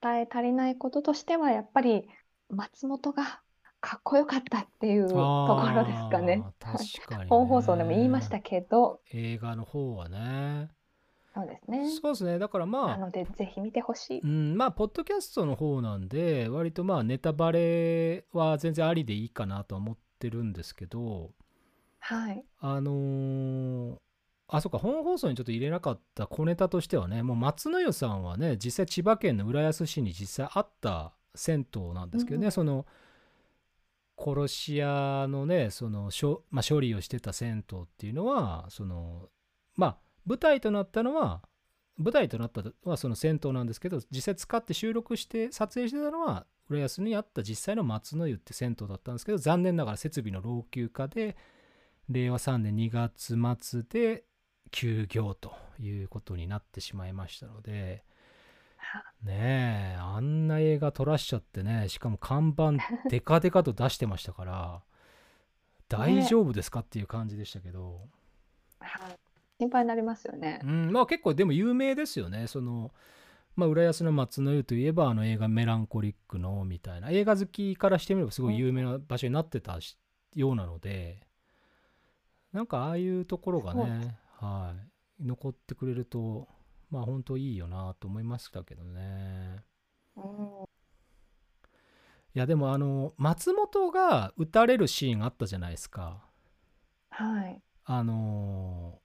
[0.00, 2.08] 伝え足りないこととしては、やっぱり
[2.50, 3.42] 松本が
[3.80, 6.42] かっこよかったっていうところですかね。
[6.44, 10.70] あー確かにね本放送でも言いましたけど、映画の方はね
[11.34, 11.90] そうですね。
[11.90, 14.20] そうですねだからまあなので、ぜひ見てほしい。
[14.20, 21.30] うん、まあポッドキャストの方なんで割とまあネタバレは全然ありでいいかなとは思ってるんですけど
[22.08, 22.44] はい。
[22.60, 23.96] あのー
[24.50, 32.86] あそっか本放送にちょっと入れなかった小ネタとしてはねもう松の湯さんはね実際千葉県の浦安市に実際あった銭湯なんですけどね、うんその
[34.18, 39.28] 殺し屋のねそのしょ、まあ、処理をしてた銭湯っていうのはその
[39.76, 41.42] まあ舞台となったのは
[41.98, 51.36] 舞台となったのはその銭湯なんですけど実際使って収録して撮影してたのは浦安にあった実際の松の湯って銭湯だったんですけど残念ながら設備の老朽化で
[52.08, 54.24] 令和3年2月末で
[54.70, 58.04] 休業ということになってしまいましたので
[58.76, 59.04] は。
[59.22, 62.72] ねえあんな映画撮らしちゃってねしかも看板
[63.10, 64.82] デカデカと出してましたから
[65.88, 68.02] 大丈夫ですかっていう感じでしたけど、
[68.78, 69.18] はい。
[69.58, 70.60] 心配になりますよね。
[70.62, 70.66] う。
[70.66, 72.46] ん、まあ結構でも有名ですよね。
[72.46, 72.92] その
[73.56, 77.10] まあ浦安の松の湯といえばあの映画「メランコリックの」みたいな。
[77.10, 79.96] 映画好きからしてみればすごい有名な場所になってたし
[80.34, 81.26] ようなので
[82.52, 84.74] なんかああいうところがねは
[85.20, 85.26] い。
[85.26, 86.48] 残ってくれると
[86.90, 89.64] まあ本当いいよなと思いましたけどね。
[90.16, 90.22] うん、
[92.34, 96.24] いやでもあの松本が撃たれるシーンあったじゃないですか。
[97.10, 97.60] はい。
[97.84, 99.00] あの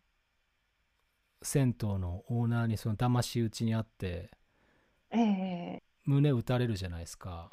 [1.42, 4.30] 銭湯のオーナーにその騙し討ちにあって
[5.10, 7.52] ええ胸打たれるじゃないですか。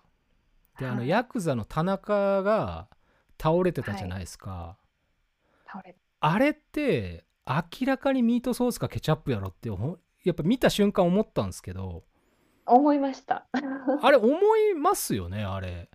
[0.78, 1.08] であのはい。
[1.08, 2.88] ヤクザの田中が
[3.40, 4.76] 倒れてたじゃないですか、
[5.70, 12.04] 倒れあれって明らかにミートソースかケチャップやろってやっぱ見た瞬間思ったんですけど。
[12.66, 13.46] 思いました。
[14.02, 15.90] あれ思いますよねあれ。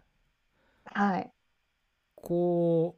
[0.86, 1.32] はい。
[2.16, 2.98] こ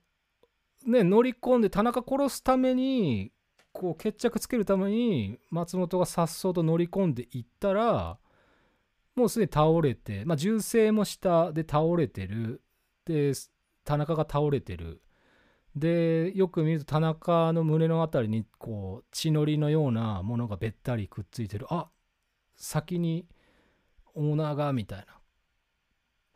[0.86, 3.34] うね乗り込んで田中殺すために
[3.74, 8.18] こう決着つけるために松本がさっそうと乗り込んでいったら
[9.16, 12.62] もうすでに倒れて、まあ、銃声も下で倒れてる。
[13.06, 13.34] で
[13.84, 15.02] 田中が倒れてる
[15.80, 21.90] でよく見ると田中の胸のあたりにこう血のりのようなものがべったりくっついてるあ
[22.56, 23.26] 先に
[24.16, 25.18] オーナーがみたいな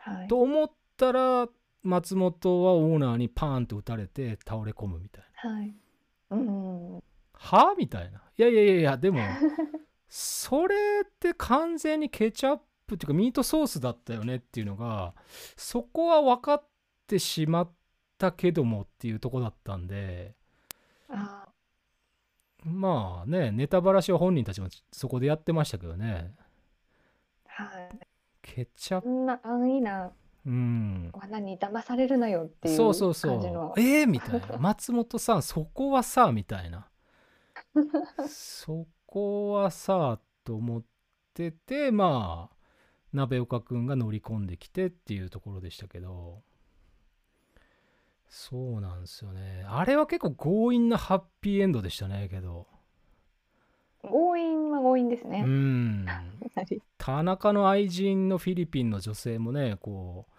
[0.01, 0.27] はい。
[0.27, 1.47] と思ったら
[1.84, 5.51] 松本はオーナーにパーンと打たれて倒れ込むみたいな。
[5.51, 5.75] はい。
[6.32, 7.04] うん。
[7.34, 7.75] は？
[7.77, 8.21] みたいな。
[8.38, 9.19] いやいやいやいやでも
[10.10, 10.75] それ
[11.06, 15.13] って完全にケチャップっていうかミートソースだったよねっていうのが
[15.56, 16.63] そこは分かっ
[17.08, 17.71] てしまっ
[18.21, 20.36] たけどもっていうとこだったんで
[21.10, 21.45] あ
[22.63, 26.36] まあねネタばらしは本人たちもそこでやってましたけどね。
[27.47, 27.99] はい。
[28.43, 29.07] ケチャップ。
[29.07, 30.12] そんな安易な
[30.45, 31.10] うん。
[31.12, 33.79] 罠に騙されるなよっていうそうそうそう。
[33.79, 34.57] えー、みたいな。
[34.62, 36.88] 松本さんそこはさみたいな。
[38.27, 40.84] そこはさと思っ
[41.34, 42.55] ててまあ
[43.12, 46.43] 鍋岡くんが乗り込んできてっていうところでしたけど
[48.34, 49.65] そうなんですよね。
[49.67, 52.65] あれは結構強引なハッピーエンドでしたねけど。
[54.02, 55.41] 強引は強引ですうね。
[55.41, 56.06] ん。
[56.06, 56.24] や
[56.56, 56.82] はり。
[56.98, 60.34] 田中の愛人のフィリピンの女性もねこう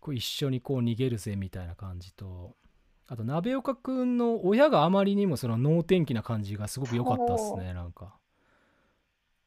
[0.00, 2.56] こう一緒にこう逃げるぜみたいな感じと。
[3.06, 8.16] あと鍋岡くんの親があまりにもその能天気な感じがすごく良かったっすねなんか。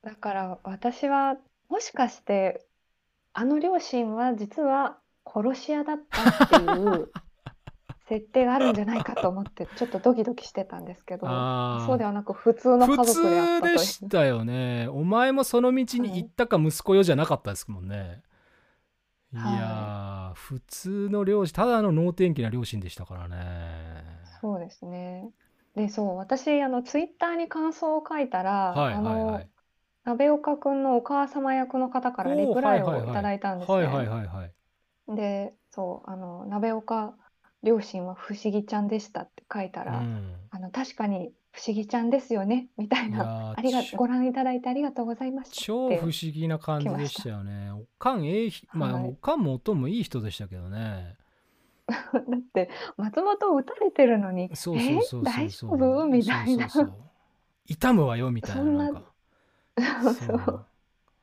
[0.02, 1.36] だから私は
[1.68, 2.66] もしかして
[3.34, 7.12] あの両親は実は殺し屋だったっていう
[8.12, 11.28] 設定があるんじゃないかと思って ちょっとドキドキしてたんですけど
[11.80, 13.70] そうではなく普通の家普族であったという。
[13.70, 14.88] 通でしたよね。
[14.90, 18.24] お前もその道に行ったか息子よじゃなかったですもんね、
[19.44, 24.22] い、やー普通の両親ただの能天気な両親でしたからね。
[24.42, 25.32] そうですね。
[25.76, 29.50] で、そう、私、あの、ツイッターに感想を書いたら、はいはいあの、はい
[30.04, 33.08] 鍋岡くんのお母様役の方からリプライはいはいはいをい。
[33.14, 33.88] ただいたんですはいね。
[33.88, 34.54] はいはいはい。
[35.08, 37.16] で、そう、あの、鍋岡
[37.64, 40.34] 両親は不思議ちゃんでしたって書いたら、うん。
[40.50, 43.54] あの、確かに不思議ちゃんですよね、みたいいやな。
[43.54, 47.72] ー ありが、ご覧いただいてありがとうございました超不思議な感じでしたよね。
[47.72, 51.16] おかんええひ、まあ、はいおかんも音もいい人でしたけどね。
[51.88, 56.06] だって松本撃たれてるのにそうそうそうそう大丈そう夫？
[56.06, 56.70] みたいな。
[56.70, 56.98] そうそうそう
[57.68, 59.02] 痛むわよみたいなそんななんか。
[60.04, 60.66] そうそそうう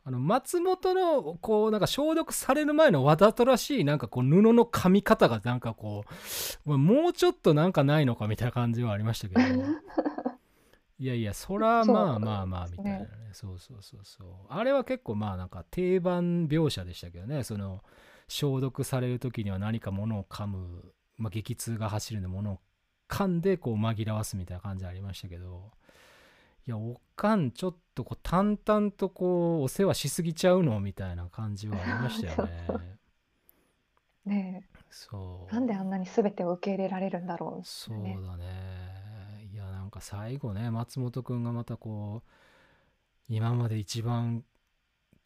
[0.08, 6.04] あの松本のこうなんか消毒される前のわざとらしいなんかこう布の噛み方がなんかこ
[6.64, 9.40] うもうちょっとなんかないのかみたいな感じはありましたけど。
[11.00, 13.08] いやいやそらまあまあまあみたいなね。
[13.32, 17.44] そうそうそうそうあれは結構まあなんか定番描写でしたけどね。
[17.44, 17.84] その
[18.28, 22.60] 消毒される時には何か物を噛む、まあ、激痛が走るんで物を
[23.10, 25.70] 噛んでこう紛らわすみたいな感じありましたけど
[26.68, 32.78] いやおかんちょっとこう淡々とこうお世話しすぎちゃうのみたいな感じはありましたよね。
[34.26, 35.48] ね そう。
[35.50, 39.48] えなんであんなに全てを受け入れられるんだろうそうねだね。
[39.50, 42.30] いやなんか最後ね松本くんがまたこう
[43.30, 44.44] 今まで一番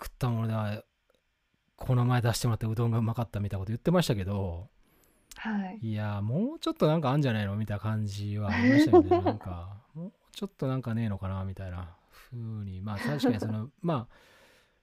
[0.01, 0.85] 食ったものでは
[1.75, 4.69] この前出してもらったうどんがうまかったみたいなこと言ってましたけど
[5.35, 5.79] はい。
[5.83, 9.21] いやもうちょっとなんかあんじゃないのみたいな感じはありましたよね。
[9.23, 9.82] なんか
[10.33, 11.97] ちょっとなんかねえのかなみたいな。
[12.33, 12.81] 風に。
[12.81, 14.15] まあ確かにその まあ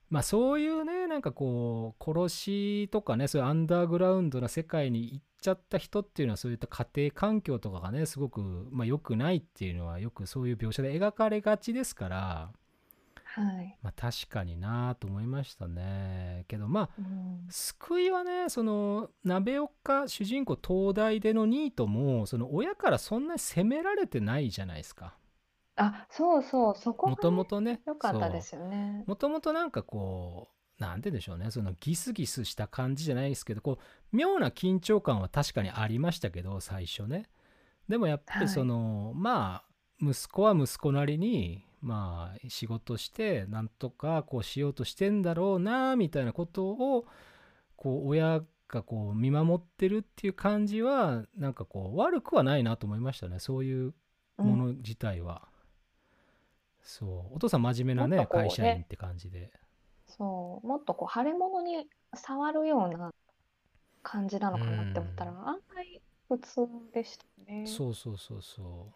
[0.10, 12.52] まあそういうねなんかこう殺しとかねそういうアンダーグラウンドな世界に行っちゃった人っていうのはそういった家庭環境とかがねすごくまあ良くないっていうのはよくそういう描写で描かれがちですから。
[13.32, 16.46] はい、まあ確かになと思いましたね。
[16.48, 25.16] けどまあうん、救いはねその鍋岡主人公東大でのニートもその親からそんなに責められてないじゃないですか
[25.80, 29.04] あそうそうそこもとがねもとね良かったですよね。
[29.08, 31.52] もともとなんかこうなんて言うんでしょうね。
[31.52, 37.30] そのギスギスした感じじゃないですけどこう妙な緊張感は確かにありましたけど最初ね。
[37.88, 38.50] でもやっぱりはい。
[38.50, 39.70] その、まあ
[40.02, 47.06] 息子は息子なりにまあ仕事してなんとかこうしようとしてんだろうなみたいなことを
[47.76, 53.40] こう親がこう見守ってるっていう感じはなんかこう悪くはないなと思いましたね。
[53.40, 53.94] そういう
[54.38, 55.48] もの自体は、
[56.82, 57.36] そう。
[57.36, 58.28] お父さん真面目なねね。
[58.28, 59.52] 会社員って感じで。
[60.08, 60.68] そう。
[60.68, 63.12] もっとこう腫れ物に触るような
[64.04, 65.48] 感じなのかなって思ったら、うん。
[65.48, 67.66] 案外普通でしたね。
[67.66, 68.92] そうそうそうそ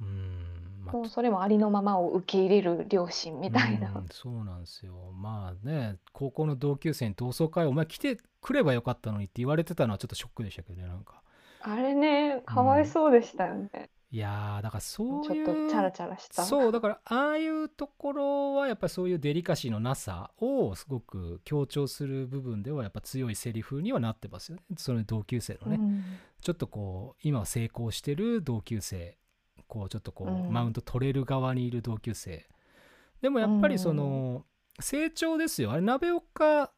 [0.00, 0.04] う。
[0.04, 0.84] うん。
[0.84, 5.12] まあもうそれもありのままを受け入れる両親みたいな、うんそうなんですよ。
[5.12, 11.22] まあね高校の同級生に同窓会お前来てくればよかったのにって言われてたのはちょっとショックでしたけどねなんか。
[11.60, 16.44] あれねかわいそうでしたよね、いやーだからそうちょっいうとチャラチャラした。
[16.44, 24.62] そうだからああいうところはやっぱりそういうデリカシーのなさをすごく強調する部分ではやっぱ強いセリフにはなってますよね。
[24.78, 26.04] その同級生のね、うん。
[26.40, 29.18] ちょっとこう今は成功してる同級生
[29.68, 32.48] こうちょっとこう、うんマウント取れる側にいる同級生。
[33.20, 34.44] でもやっぱりその、
[34.80, 35.72] 成長ですよ。
[35.72, 36.72] あれ鍋岡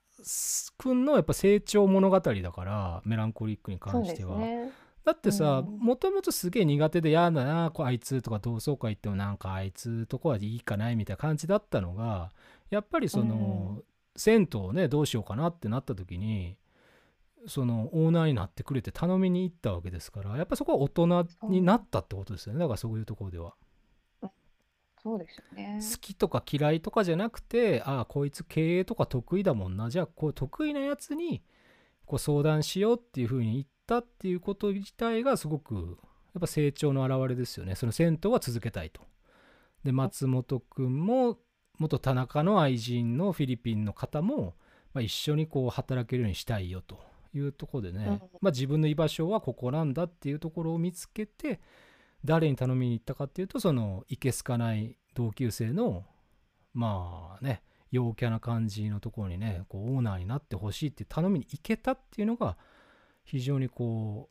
[0.78, 4.70] くんのやっぱ成長物語だからメランコリックにそうで関しては、すね
[5.04, 5.78] だってさうん。
[5.78, 12.30] もともとすげえ苦手で嫌だなあいつとか同窓会行ってもなんかあいつとこはいいかないみたいな感じだったのが
[12.70, 13.82] やっぱりその、
[14.16, 16.56] 銭湯をねどうしようかなってなった時に
[17.46, 22.58] そのオーナーになってくれて頼みに行ったわけですからやっぱそこは大人になったってことですよね。
[22.58, 23.54] だからそういうところでは。
[25.02, 25.80] そうですよね。
[25.80, 29.88] 好きとか嫌いとかじゃなくてああこいつ経営とか得意だもんな。
[29.88, 31.42] じゃあこう得意なやつに
[32.04, 35.98] こう相談しようっていうふうに言ったっていうこと自体がすごく
[36.34, 37.74] やっぱ成長の表れですよね。
[37.74, 39.02] その銭湯は続けたいと。
[39.82, 41.38] で松本くんも
[41.78, 44.54] 元田中の愛人のフィリピンの方も、
[44.92, 47.00] まあ、一緒にこう働けるようにしたいよと
[47.34, 48.10] いうところでね、うん。
[48.40, 51.60] まあ、自分の居場所はここなんだっていうところを見つけて
[52.24, 56.04] 誰に頼みに行ったかっていうとそのいけすかない同級生の
[56.74, 62.56] まあね陽キャな感じのところにねこうオーナーになってほしいって頼みに行けたっていうのが
[63.30, 64.28] 非常にこ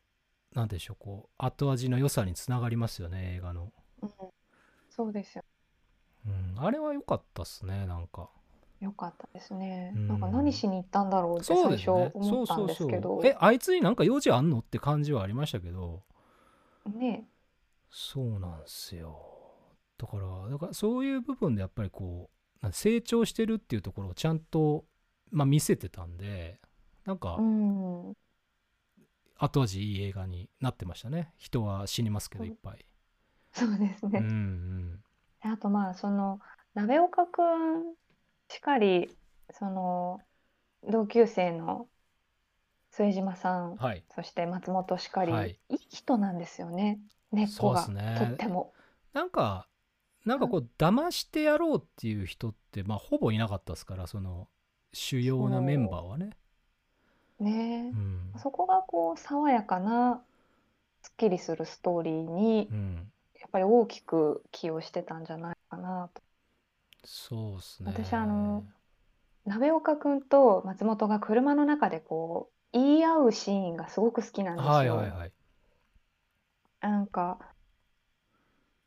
[0.54, 4.10] うなんでしょうこう後味の良さにつながりますよね映画の、うん。
[4.90, 5.44] そうですよ。
[6.28, 8.30] うん、あれは良かったっすねなんか。
[8.82, 10.08] よかったですね、うん。
[10.10, 12.12] なんか何しに行ったんだろうって最初そうですね。
[12.14, 13.22] 思ったんですけど。
[13.24, 16.04] えあいつになんか用事あんのって感じはありましたけど。
[16.94, 17.30] ね。
[17.90, 19.18] そうなんですよ。
[19.98, 22.30] だからだからそういう部分でやっぱりこ
[22.64, 24.84] う成長してるっていうところをちゃんと、
[25.32, 26.60] まあ、見せてたんで
[27.06, 28.14] なんかうん
[29.40, 31.34] 後味いい映画になってましたね。
[31.38, 32.86] 人は死にますけどいっぱい、
[33.54, 35.00] そうですね、うんうん
[35.42, 36.42] あとまあその
[36.74, 37.96] 鍋岡くん
[38.50, 39.10] しかり
[39.54, 40.20] その
[40.84, 41.88] 同級生の
[42.92, 44.04] 副島さんはい。
[44.14, 45.60] そして松本しかり、はい。
[45.70, 47.00] い、い人なんですよね。
[47.32, 48.18] 根っこがね。
[48.20, 48.74] とっても。
[49.14, 49.68] なんか
[50.26, 54.48] なんかこう騙してやろうっていう人ってまあほぼいなかったですからその
[54.92, 56.32] 主要なメンバーはね
[57.44, 57.92] ね。
[57.94, 58.40] うん。
[58.40, 60.22] そこがこう爽やかな
[61.02, 66.22] すっきりするストーリーにうん、やっぱり大きく寄与してたんじゃないかなと。
[67.04, 67.92] そうっすね。
[67.92, 68.64] 私あの
[69.46, 74.70] 鍋岡くんと松本が車の中でこう言い合うシーンがすごく好きなんですよ。
[74.72, 75.32] はいはいはい。
[76.82, 77.40] なんか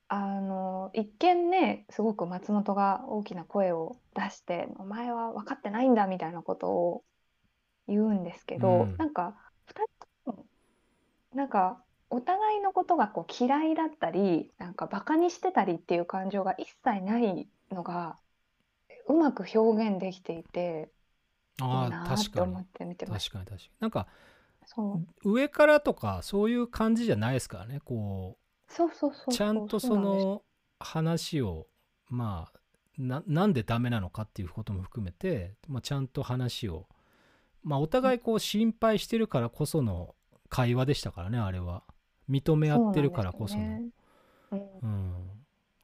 [0.08, 7.04] あの一見ねすごく松本が大きな声を出して「お前は分かってないんだ」みたいなことを
[7.88, 8.96] 言うんですけど、うん。
[8.96, 9.34] なんか
[9.66, 9.82] 2
[10.26, 10.46] 人
[11.34, 18.18] なんかお互いのことがこう嫌いだったりなんかバカにしてたりっていう感情が一切ないのが
[19.08, 20.90] うまく表現できていて
[21.58, 23.38] いいああ確かにって思って見てました。
[23.38, 23.80] 確かに確かに。
[23.80, 24.06] なんか
[25.24, 30.42] 上からとかそういう感じじゃないですからねこそうそうそううちゃんとその
[30.78, 31.66] 話を
[32.08, 32.58] まあ
[32.98, 36.86] ななんでダメなのかっていうことも含めて、まあ、ちゃんと話を
[37.62, 40.14] まあお互いこう心配してるからこその
[40.48, 41.82] 会話でしたからねあれは。
[42.30, 43.62] 認め合ってるからこその。
[43.62, 43.82] ね。
[44.52, 44.60] うん。
[44.82, 45.30] うん。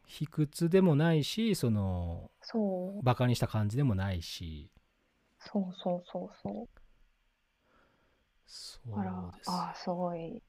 [0.06, 3.02] 卑屈でもないしそのそう。
[3.02, 4.70] バカにした感じでもないし。
[5.40, 6.68] そうそうそうそう。
[8.46, 9.50] そうです。
[9.50, 10.42] ああ、すごい。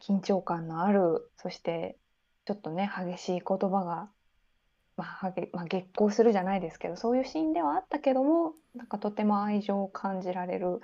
[0.00, 1.98] 緊張感のある、そして
[2.46, 4.08] ちょっとね、激しい言葉が、
[4.96, 10.80] まあ、まあ、激高するじゃないですけど、そういうシーンではあったけども、なんかとても愛情を感じられる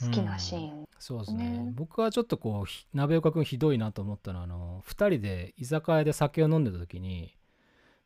[0.00, 0.88] 好きなシーン。
[0.98, 1.50] そうですね。
[1.50, 1.72] ね。
[1.74, 7.34] 僕はちょっとこうひ鍋岡君ひどいなと思ったのはあの2人で居酒屋で酒を飲んでた時に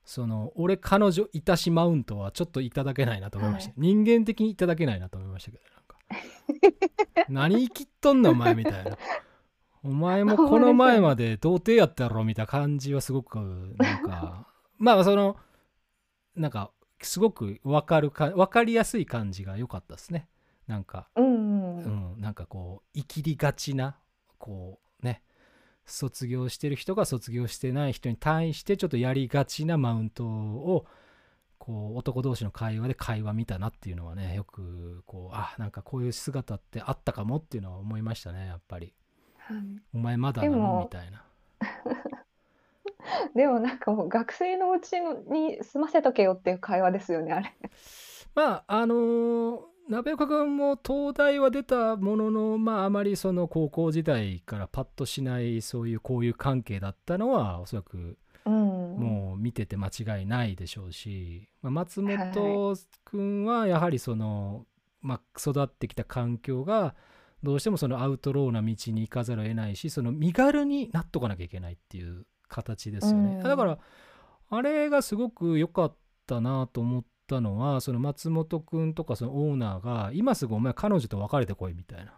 [0.05, 7.27] その俺彼女いたしマウントはちょっといただけないなと思いました、は人間的にいただけないなと思いましたけどなんか。
[7.29, 8.97] 何生きっとんのお前みたいな。
[9.83, 13.39] お前もこの前まで童貞やったろみたいな感じはすごく
[13.79, 14.47] なんか
[14.81, 15.37] まあその
[16.35, 16.73] なんか
[17.03, 20.27] すごく分かるか分かりやすい感じが良かったですね。
[20.67, 22.21] なんかうんうん。
[22.21, 23.97] なんかこう生きりがちな
[24.39, 25.23] こうね
[25.85, 30.87] 卒業してる人が卒業してない人に対してちょっとやりがちなマウントを
[31.59, 38.95] こう男同士の会話で会話見たなっていうのはねよくこうあなんかこういう姿ってあったかもっていうのは思いましたねやっぱり。
[39.39, 39.59] はい。
[39.93, 40.81] お前まだなの？
[40.85, 41.25] みたいな
[43.35, 47.55] でもなんかもう学生のうちのに済ませとけよっていう会話ですよね、あれ。
[48.35, 58.55] まああのー鍋岡君も東大は出たもののまああまりその高校時代からパッとしないそういう交友関係だったのはおそらくうん。
[58.55, 64.67] もう見てて間違いないでしょうし、まあ、松本君はやはりその、
[65.01, 66.95] まあ、育ってきた環境が
[67.43, 73.43] どうしてもそのアウトローな道に行かざるを得ないしその身軽になっとかなきゃいけないっていう形ですよね、うん。
[73.43, 73.79] だから
[74.51, 75.97] あれがすごく良かっ
[76.27, 82.13] たなと思ったのはその松本君とかそのオーナーが今すぐお前彼女と別れてこいみたいな。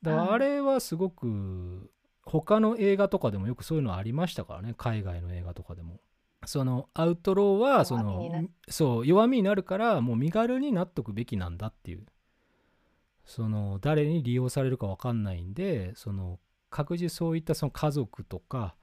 [0.00, 1.90] だからあれはすごく
[2.24, 4.74] 他の映画とかでもよくそういうのありましたからね。
[4.78, 6.00] 海外の映画とかでも。
[6.46, 8.30] そのアウトローはその
[8.68, 12.04] そう弱みになるからもう身軽になっとくべきなんだっていう。
[13.24, 18.76] その誰に利用されるか分かんないんでその各自そういったその家族とか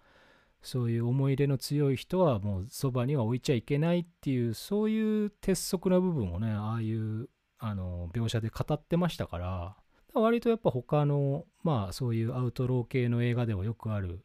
[0.61, 9.75] そういう思い入れの強い人はもうそばには置いちゃいけないっていうそういう鉄則な部分をねああいうあの描写で語ってましたから
[10.13, 14.23] 割とやっぱ他のまあそういうアウトロー系の映画ではよくある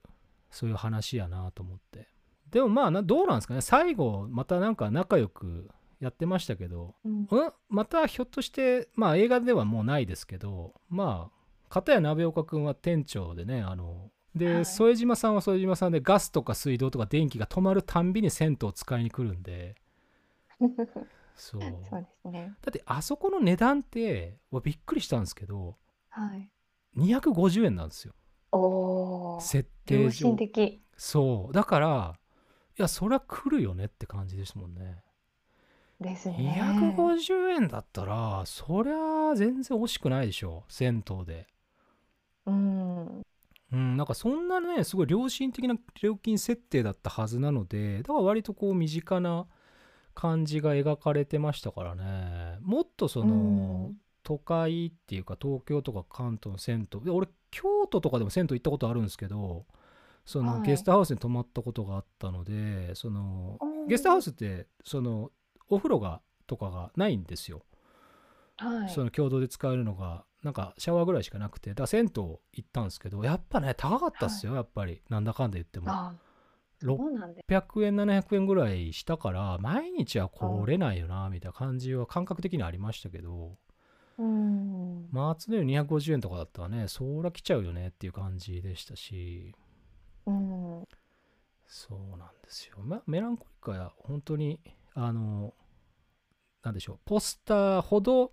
[0.50, 2.08] そういう話やなと思って。
[2.50, 3.60] でもまあなどうなんですかね。
[3.60, 5.68] 最後またなんか仲良く
[6.00, 7.22] やってましたけどうん。
[7.22, 7.28] ん？
[7.68, 11.36] またひょっとしてまあ映画ではもうないですけどまあ
[11.68, 19.74] 片や鍋岡君は店長でねあので、はい副島さんは副島さんでガスとか水道とか電気が止まるたんびに銭湯を使いに来るんで
[21.34, 22.54] そうそうですね。
[22.62, 25.76] だってあそこの値段ってわびっくりしたんですけど
[26.10, 26.50] はい。
[26.96, 28.14] 250円なんですよ
[28.52, 29.40] おお。
[29.40, 30.36] 設定良上。
[30.96, 32.18] そうだから
[32.78, 35.02] いやそりゃ来るよねって感じですもんね
[36.00, 36.36] ですね。
[36.38, 41.46] 250円だったらそりゃ全然惜しくないでしょ銭湯で
[42.46, 43.22] うん。
[43.72, 49.46] うんなんかそんなねすごい良心的な料金設定だったはずなのでだから割とこう身近な
[50.14, 52.58] 感じが描かれてましたからね。
[52.62, 53.92] もっとその、
[54.22, 57.00] 都会っていうか東京とか関東の銭湯。
[57.04, 59.66] で俺京都とかでも銭湯行ったことあるんですけど
[60.24, 60.62] その、はい。
[60.62, 65.30] ゲストハウスに泊まったことがあったのでそのうんゲストハウスってその
[65.68, 67.62] お風呂がとかがないんですよ、
[68.56, 68.88] はい。
[68.88, 75.02] その共同で使えるのがなんかシャワーぐらいしかなくてだ銭湯行ったんですけどやっぱね高かったっすよ、やっぱり。
[75.10, 75.86] なんだかんだ言っても。
[75.90, 76.14] あ、
[76.84, 77.52] 600そうなんです。
[77.52, 83.56] 円700円ぐらいしたから毎日は来れないよなみたいな感じは感覚的にありましたけど。
[84.18, 85.08] うん。
[85.10, 89.52] 松のように250円とかだったらねそら来ちゃうよねっていう感じでしたし。
[90.26, 90.84] うん。
[91.66, 94.60] そうなんですよ、ま、メランコリカや本当に
[94.94, 95.54] あの
[96.62, 98.30] なんでしょうポスターほど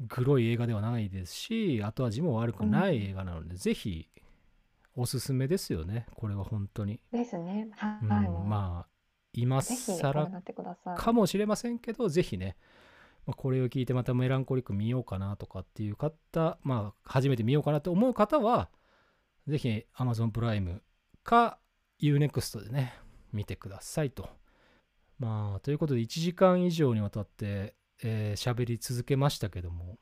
[0.00, 4.08] グロい映画ではないですし後味も悪くない映画なので、ぜひ
[4.94, 7.68] おすすめですよねこれは本当に、ですね。
[7.76, 8.28] はうんはい。
[8.28, 8.88] もうまあ
[9.32, 10.30] 今更。
[10.96, 12.56] かもしれませんけどぜひね、
[13.26, 18.70] まあ、これを聞いてまたメランコリック見ようかなとかっていう方まあ初めて見ようかなと思う方は
[19.46, 20.82] ぜひ Amazon プライム
[21.22, 21.58] か
[22.00, 22.94] UNEXT でね
[23.32, 24.28] 見てくださいと
[25.18, 29.98] まあということで1時間以上にわたってえー喋り続けましたけども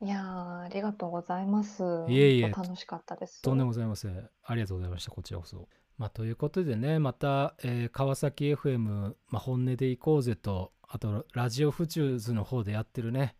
[0.00, 1.82] いやー、ありがとうございます。
[2.08, 3.42] いえいえ楽しかったです。
[3.42, 4.30] とんでもございません。
[4.44, 5.10] ありがとうございました。
[5.10, 5.68] こちらこそ。
[5.96, 13.34] まあ、ということでね、また、えー川崎 FM、まあ、本音で行こうぜと、あと、ラジオフチューズの方でやってるね、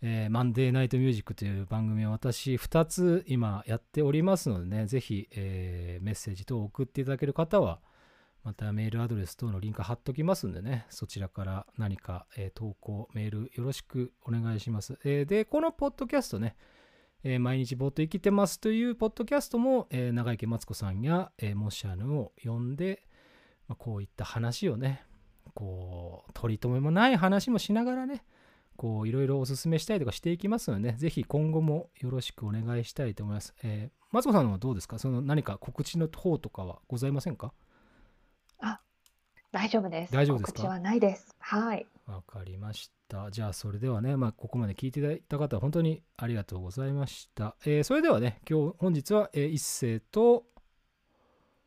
[0.00, 7.80] えーマンデーナイトミュージックという番組を私2つ今やっておりますのでね、ぜひ、えーメッセージ等を送っていただける方は、
[8.44, 14.98] またメールアドレス等のリンク貼っときますんでね、そちらから何か、えー投稿、メールよろしくお願いします。
[15.04, 16.56] えーで、このポッドキャストね、
[17.24, 23.06] えー毎日ぼっと生きてますというポッドキャストも、えー長池マツコさんや、えーモシャヌを呼んで、
[23.66, 25.04] まあ、こういった話をね、
[25.54, 28.24] こう、取り留めもない話もしながらね、
[28.76, 33.54] こう、いろいろお勧めしたりとかしていきますのでね、ぜひ今後もよろしくお願いしたいと思います。
[33.62, 34.98] えーマツコさんはどうですか？
[34.98, 37.52] その何か告知の方とかはございませんか？
[39.50, 40.12] 大丈夫です。
[40.12, 40.52] 大丈夫ですか？
[40.52, 41.34] 告知はないです。
[41.38, 41.86] はい。
[42.06, 43.30] わかりました。
[43.30, 47.56] じゃあ、それではね、まあ、ここまで聞いていただいた方、本当にありがとうございました。
[47.64, 50.44] えーそれではね、今日、本日は、えー一斉と、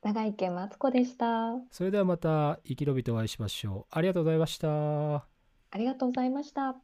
[0.04, 1.54] 長池マツコでした。
[1.72, 3.96] それではまた生き延びてお会いしましょう。
[3.96, 5.16] ありがとうございました。
[5.16, 5.24] あ
[5.76, 6.76] りがとうございました。